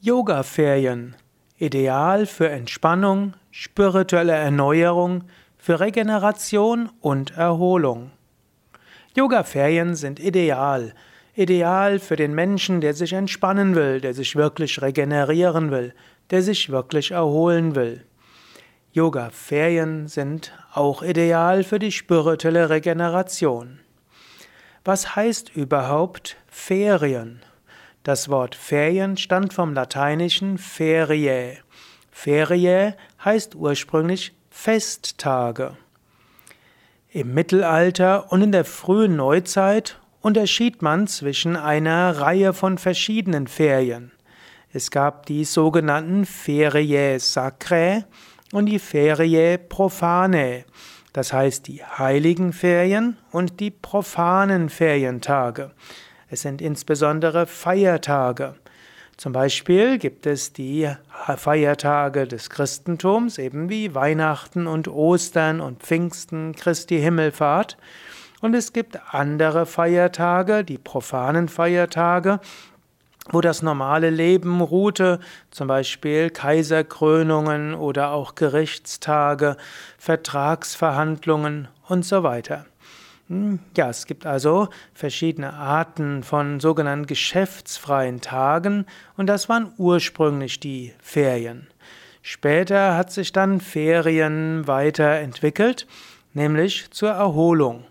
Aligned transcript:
Yoga-Ferien. 0.00 1.16
Ideal 1.56 2.26
für 2.26 2.48
Entspannung, 2.48 3.34
spirituelle 3.50 4.32
Erneuerung, 4.32 5.24
für 5.56 5.80
Regeneration 5.80 6.88
und 7.00 7.36
Erholung. 7.36 8.12
Yoga-Ferien 9.16 9.96
sind 9.96 10.20
ideal. 10.20 10.94
Ideal 11.34 11.98
für 11.98 12.14
den 12.14 12.32
Menschen, 12.32 12.80
der 12.80 12.94
sich 12.94 13.12
entspannen 13.12 13.74
will, 13.74 14.00
der 14.00 14.14
sich 14.14 14.36
wirklich 14.36 14.80
regenerieren 14.80 15.72
will, 15.72 15.92
der 16.30 16.42
sich 16.42 16.70
wirklich 16.70 17.10
erholen 17.10 17.74
will. 17.74 18.04
Yoga-Ferien 18.92 20.06
sind 20.06 20.52
auch 20.72 21.02
ideal 21.02 21.64
für 21.64 21.80
die 21.80 21.90
spirituelle 21.90 22.70
Regeneration. 22.70 23.80
Was 24.84 25.16
heißt 25.16 25.56
überhaupt 25.56 26.36
Ferien? 26.46 27.42
Das 28.02 28.28
Wort 28.28 28.54
Ferien 28.54 29.16
stammt 29.16 29.52
vom 29.52 29.74
lateinischen 29.74 30.58
feriae. 30.58 31.58
Feriae 32.10 32.94
heißt 33.24 33.54
ursprünglich 33.54 34.32
Festtage. 34.50 35.76
Im 37.10 37.34
Mittelalter 37.34 38.32
und 38.32 38.42
in 38.42 38.52
der 38.52 38.64
frühen 38.64 39.16
Neuzeit 39.16 39.98
unterschied 40.20 40.82
man 40.82 41.06
zwischen 41.06 41.56
einer 41.56 42.20
Reihe 42.20 42.52
von 42.52 42.78
verschiedenen 42.78 43.46
Ferien. 43.46 44.12
Es 44.72 44.90
gab 44.90 45.26
die 45.26 45.44
sogenannten 45.44 46.26
Feriae 46.26 47.18
sacrae 47.18 48.04
und 48.52 48.66
die 48.66 48.78
Feriae 48.78 49.58
profanae, 49.58 50.64
das 51.12 51.32
heißt 51.32 51.66
die 51.66 51.82
heiligen 51.82 52.52
Ferien 52.52 53.16
und 53.30 53.60
die 53.60 53.70
profanen 53.70 54.68
Ferientage. 54.68 55.70
Es 56.30 56.42
sind 56.42 56.60
insbesondere 56.60 57.46
Feiertage. 57.46 58.54
Zum 59.16 59.32
Beispiel 59.32 59.98
gibt 59.98 60.26
es 60.26 60.52
die 60.52 60.88
Feiertage 61.36 62.28
des 62.28 62.50
Christentums, 62.50 63.38
eben 63.38 63.70
wie 63.70 63.94
Weihnachten 63.94 64.66
und 64.66 64.88
Ostern 64.88 65.60
und 65.60 65.82
Pfingsten, 65.82 66.54
Christi 66.54 67.00
Himmelfahrt. 67.00 67.78
Und 68.42 68.54
es 68.54 68.72
gibt 68.72 69.00
andere 69.12 69.66
Feiertage, 69.66 70.64
die 70.64 70.78
profanen 70.78 71.48
Feiertage, 71.48 72.40
wo 73.30 73.40
das 73.40 73.62
normale 73.62 74.10
Leben 74.10 74.60
ruhte, 74.60 75.20
zum 75.50 75.66
Beispiel 75.66 76.30
Kaiserkrönungen 76.30 77.74
oder 77.74 78.10
auch 78.10 78.34
Gerichtstage, 78.34 79.56
Vertragsverhandlungen 79.98 81.68
und 81.88 82.04
so 82.04 82.22
weiter. 82.22 82.66
Hm, 83.28 83.58
ja, 83.76 83.90
es 83.90 84.06
gibt 84.06 84.24
also 84.24 84.68
verschiedene 84.94 85.52
Arten 85.52 86.22
von 86.22 86.60
sogenannten 86.60 87.06
geschäftsfreien 87.06 88.22
Tagen 88.22 88.86
und 89.16 89.26
das 89.26 89.48
waren 89.48 89.72
ursprünglich 89.76 90.60
die 90.60 90.94
Ferien. 91.00 91.66
Später 92.22 92.96
hat 92.96 93.12
sich 93.12 93.32
dann 93.32 93.60
Ferien 93.60 94.66
weiterentwickelt, 94.66 95.86
nämlich 96.32 96.90
zur 96.90 97.10
Erholung. 97.10 97.84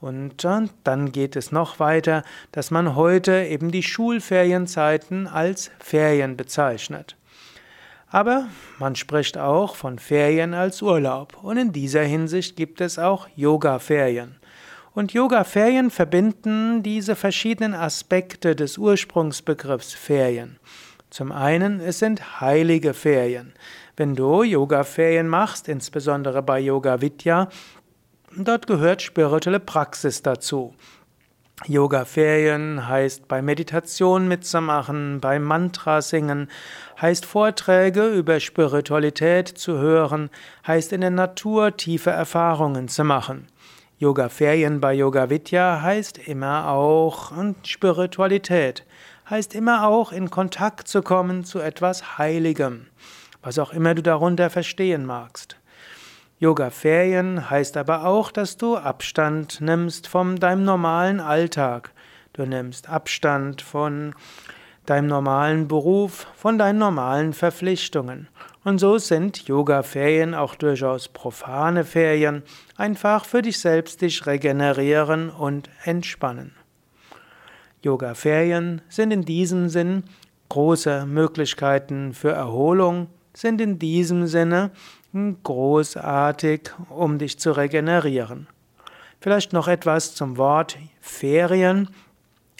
Und 0.00 0.44
dann 0.44 1.12
geht 1.12 1.36
es 1.36 1.52
noch 1.52 1.78
weiter, 1.78 2.24
dass 2.50 2.72
man 2.72 2.96
heute 2.96 3.44
eben 3.44 3.70
die 3.70 3.84
Schulferienzeiten 3.84 5.28
als 5.28 5.70
Ferien 5.78 6.36
bezeichnet. 6.36 7.16
Aber 8.08 8.48
man 8.80 8.96
spricht 8.96 9.38
auch 9.38 9.76
von 9.76 10.00
Ferien 10.00 10.54
als 10.54 10.82
Urlaub 10.82 11.38
und 11.42 11.56
in 11.56 11.72
dieser 11.72 12.02
Hinsicht 12.02 12.56
gibt 12.56 12.80
es 12.80 12.98
auch 12.98 13.28
Yoga-Ferien. 13.36 14.36
Und 14.94 15.14
Yoga-Ferien 15.14 15.90
verbinden 15.90 16.82
diese 16.82 17.16
verschiedenen 17.16 17.74
Aspekte 17.74 18.54
des 18.54 18.76
Ursprungsbegriffs 18.76 19.94
Ferien. 19.94 20.58
Zum 21.08 21.32
einen, 21.32 21.80
es 21.80 21.98
sind 21.98 22.42
heilige 22.42 22.92
Ferien. 22.92 23.54
Wenn 23.96 24.14
du 24.14 24.42
Yoga-Ferien 24.42 25.28
machst, 25.28 25.66
insbesondere 25.68 26.42
bei 26.42 26.60
Yoga 26.60 27.00
Vidya, 27.00 27.48
dort 28.36 28.66
gehört 28.66 29.00
spirituelle 29.00 29.60
Praxis 29.60 30.20
dazu. 30.20 30.74
Yoga-Ferien 31.66 32.86
heißt 32.86 33.28
bei 33.28 33.40
Meditation 33.40 34.28
mitzumachen, 34.28 35.20
bei 35.20 35.38
Mantra 35.38 36.02
singen, 36.02 36.50
heißt 37.00 37.24
Vorträge 37.24 38.08
über 38.08 38.40
Spiritualität 38.40 39.48
zu 39.48 39.78
hören, 39.78 40.28
heißt 40.66 40.92
in 40.92 41.00
der 41.00 41.10
Natur 41.10 41.78
tiefe 41.78 42.10
Erfahrungen 42.10 42.88
zu 42.88 43.04
machen. 43.04 43.46
Yoga-Ferien 44.02 44.80
bei 44.80 44.94
Yoga 44.94 45.30
Vidya 45.30 45.80
heißt 45.80 46.18
immer 46.26 46.66
auch 46.70 47.30
Spiritualität, 47.62 48.84
heißt 49.30 49.54
immer 49.54 49.86
auch 49.86 50.10
in 50.10 50.28
Kontakt 50.28 50.88
zu 50.88 51.02
kommen 51.02 51.44
zu 51.44 51.60
etwas 51.60 52.18
Heiligem, 52.18 52.88
was 53.42 53.60
auch 53.60 53.72
immer 53.72 53.94
du 53.94 54.02
darunter 54.02 54.50
verstehen 54.50 55.06
magst. 55.06 55.56
Yoga-Ferien 56.40 57.48
heißt 57.48 57.76
aber 57.76 58.04
auch, 58.04 58.32
dass 58.32 58.56
du 58.56 58.76
Abstand 58.76 59.60
nimmst 59.60 60.08
von 60.08 60.34
deinem 60.34 60.64
normalen 60.64 61.20
Alltag. 61.20 61.92
Du 62.32 62.44
nimmst 62.44 62.88
Abstand 62.88 63.62
von 63.62 64.16
deinem 64.86 65.06
normalen 65.06 65.68
Beruf, 65.68 66.26
von 66.36 66.58
deinen 66.58 66.78
normalen 66.78 67.32
Verpflichtungen. 67.32 68.28
Und 68.64 68.78
so 68.78 68.98
sind 68.98 69.48
Yoga-Ferien 69.48 70.34
auch 70.34 70.54
durchaus 70.54 71.08
profane 71.08 71.84
Ferien, 71.84 72.42
einfach 72.76 73.24
für 73.24 73.42
dich 73.42 73.58
selbst 73.58 74.02
dich 74.02 74.26
regenerieren 74.26 75.30
und 75.30 75.68
entspannen. 75.84 76.52
Yoga-Ferien 77.82 78.82
sind 78.88 79.12
in 79.12 79.22
diesem 79.22 79.68
Sinn 79.68 80.04
große 80.48 81.06
Möglichkeiten 81.06 82.12
für 82.12 82.30
Erholung, 82.30 83.08
sind 83.34 83.60
in 83.60 83.78
diesem 83.78 84.26
Sinne 84.26 84.70
großartig, 85.42 86.70
um 86.88 87.18
dich 87.18 87.38
zu 87.38 87.52
regenerieren. 87.52 88.46
Vielleicht 89.20 89.52
noch 89.52 89.68
etwas 89.68 90.14
zum 90.14 90.36
Wort 90.36 90.78
Ferien. 91.00 91.88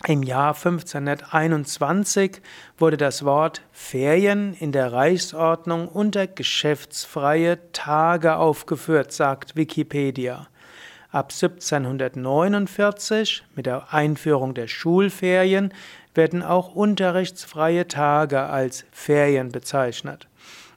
Im 0.06 0.24
Jahr 0.24 0.56
1521 0.56 2.40
wurde 2.76 2.96
das 2.96 3.24
Wort 3.24 3.62
Ferien 3.70 4.52
in 4.54 4.72
der 4.72 4.92
Reichsordnung 4.92 5.86
unter 5.86 6.26
geschäftsfreie 6.26 7.70
Tage 7.72 8.36
aufgeführt, 8.36 9.12
sagt 9.12 9.54
Wikipedia. 9.54 10.48
Ab 11.12 11.30
1749 11.30 13.44
mit 13.54 13.66
der 13.66 13.92
Einführung 13.92 14.54
der 14.54 14.66
Schulferien 14.66 15.72
werden 16.14 16.42
auch 16.42 16.74
unterrichtsfreie 16.74 17.86
Tage 17.86 18.40
als 18.40 18.84
Ferien 18.90 19.52
bezeichnet. 19.52 20.26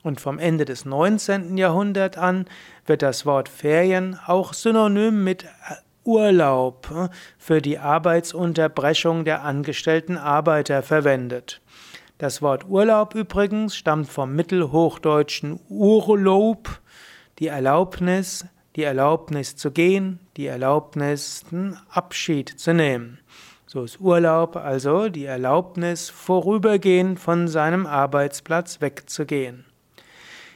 Und 0.04 0.22
vom 0.22 0.38
Ende 0.38 0.66
des 0.66 0.86
19. 0.86 1.58
Jahrhunderts 1.58 2.18
an 2.18 2.46
wird 2.86 3.02
das 3.02 3.26
Wort 3.26 3.50
Ferien 3.50 4.20
auch 4.28 4.54
synonym 4.54 5.24
mit 5.24 5.48
Urlaub 6.06 6.90
äh, 6.92 7.10
für 7.38 7.62
die 7.62 7.80
Arbeitsunterbrechung 7.80 9.26
der 9.26 9.44
angestellten 9.44 10.18
Arbeiter 10.18 10.84
verwendet. 10.84 11.62
Das 12.18 12.42
Wort 12.42 12.70
Urlaub 12.70 13.14
übrigens 13.14 13.76
stammt 13.76 14.08
vom 14.08 14.34
mittelhochdeutschen 14.34 15.60
Urlaub, 15.68 16.80
die 17.40 17.48
Erlaubnis, 17.48 18.46
die 18.78 18.84
Erlaubnis 18.84 19.58
zu 19.58 19.72
gehen, 19.72 20.20
die 20.38 20.48
Erlaubnis, 20.48 21.44
Abschied 21.90 22.50
zu 22.50 22.74
nehmen. 22.74 23.20
So 23.66 23.84
ist 23.84 24.00
Urlaub 24.00 24.56
also 24.56 25.10
die 25.10 25.26
Erlaubnis, 25.26 26.10
vorübergehend 26.10 27.20
von 27.20 27.50
seinem 27.50 27.86
Arbeitsplatz 27.86 28.80
wegzugehen. 28.80 29.66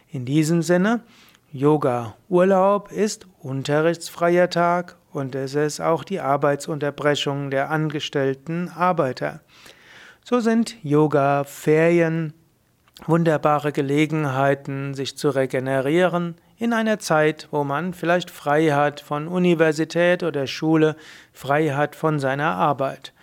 In 0.08 0.24
diesem 0.24 0.62
Sinne, 0.62 1.02
Yoga 1.52 2.16
Urlaub 2.30 2.92
ist 2.92 3.28
unterrichtsfreier 3.40 4.50
Tag 4.50 4.99
und 5.12 5.36
es 5.36 5.56
ist 5.56 5.82
auch 5.82 6.04
die 6.04 6.20
Arbeitsunterbrechung 6.20 7.50
der 7.50 7.70
angestellten 7.70 8.70
Arbeiter. 8.70 9.42
So 10.24 10.40
sind 10.40 10.76
Yoga 10.84 11.44
Ferien 11.44 12.34
wunderbare 13.08 13.72
Gelegenheiten, 13.72 14.94
sich 14.94 15.18
zu 15.18 15.30
regenerieren 15.30 16.36
in 16.58 16.74
einer 16.74 17.00
Zeit, 17.00 17.48
wo 17.52 17.64
man 17.64 17.94
vielleicht 17.94 18.30
frei 18.30 18.70
hat 18.72 19.00
von 19.00 19.28
Universität 19.28 20.24
oder 20.24 20.46
Schule, 20.46 20.96
frei 21.32 21.70
hat 21.70 21.96
von 21.96 22.20
seiner 22.20 22.56
Arbeit. 22.56 23.14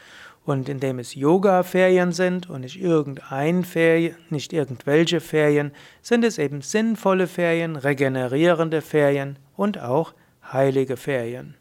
Und 0.47 0.69
indem 0.69 1.01
es 1.01 1.15
Yoga-Ferien 1.15 2.13
sind 2.13 2.49
und 2.49 2.61
nicht 2.61 2.81
irgendein 2.81 3.65
Ferien, 3.65 4.17
nicht 4.31 4.53
irgendwelche 4.53 5.21
Ferien, 5.21 5.73
sind 6.03 6.25
es 6.25 6.39
eben 6.39 6.63
sinnvolle 6.63 7.27
Ferien, 7.27 7.77
regenerierende 7.77 8.81
Ferien 8.81 9.39
und 9.57 9.81
auch 9.81 10.15
heilige 10.53 10.97
Ferien. 10.97 11.57